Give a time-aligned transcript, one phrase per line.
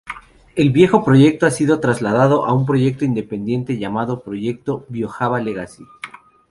[0.55, 5.83] El viejo proyecto ha sido trasladado a un proyecto independiente llamado proyecto BioJava-legacy.